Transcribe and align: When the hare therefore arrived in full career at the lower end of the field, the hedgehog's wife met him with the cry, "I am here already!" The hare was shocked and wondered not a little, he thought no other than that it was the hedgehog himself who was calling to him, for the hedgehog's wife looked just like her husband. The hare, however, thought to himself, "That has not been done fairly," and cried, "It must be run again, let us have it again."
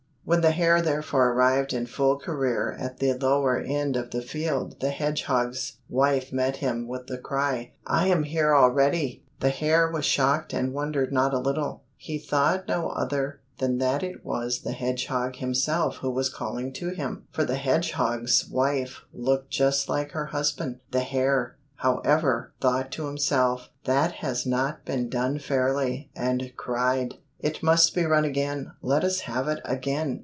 When 0.23 0.41
the 0.41 0.51
hare 0.51 0.81
therefore 0.81 1.33
arrived 1.33 1.73
in 1.73 1.87
full 1.87 2.17
career 2.17 2.73
at 2.79 2.99
the 2.99 3.11
lower 3.15 3.57
end 3.57 3.97
of 3.97 4.11
the 4.11 4.21
field, 4.21 4.79
the 4.79 4.91
hedgehog's 4.91 5.77
wife 5.89 6.31
met 6.31 6.57
him 6.57 6.87
with 6.87 7.07
the 7.07 7.17
cry, 7.17 7.73
"I 7.85 8.07
am 8.07 8.23
here 8.23 8.55
already!" 8.55 9.25
The 9.41 9.49
hare 9.49 9.91
was 9.91 10.05
shocked 10.05 10.53
and 10.53 10.73
wondered 10.73 11.11
not 11.11 11.33
a 11.33 11.39
little, 11.39 11.83
he 11.97 12.17
thought 12.17 12.67
no 12.67 12.89
other 12.91 13.41
than 13.57 13.79
that 13.79 14.03
it 14.03 14.23
was 14.23 14.61
the 14.61 14.71
hedgehog 14.71 15.37
himself 15.37 15.97
who 15.97 16.11
was 16.11 16.29
calling 16.29 16.71
to 16.73 16.89
him, 16.91 17.25
for 17.31 17.43
the 17.43 17.55
hedgehog's 17.57 18.47
wife 18.47 19.01
looked 19.11 19.49
just 19.49 19.89
like 19.89 20.11
her 20.11 20.27
husband. 20.27 20.79
The 20.91 21.01
hare, 21.01 21.57
however, 21.77 22.53
thought 22.61 22.91
to 22.93 23.07
himself, 23.07 23.69
"That 23.83 24.11
has 24.13 24.45
not 24.45 24.85
been 24.85 25.09
done 25.09 25.39
fairly," 25.39 26.09
and 26.15 26.53
cried, 26.55 27.15
"It 27.41 27.63
must 27.63 27.95
be 27.95 28.05
run 28.05 28.23
again, 28.23 28.71
let 28.83 29.03
us 29.03 29.21
have 29.21 29.47
it 29.47 29.61
again." 29.65 30.19